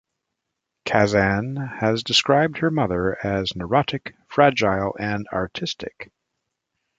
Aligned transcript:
Kazan 0.83 1.57
has 1.57 2.01
described 2.01 2.57
her 2.57 2.71
mother 2.71 3.19
as 3.23 3.55
neurotic, 3.55 4.15
fragile 4.27 4.95
and 4.99 5.27
artistic. 5.31 6.11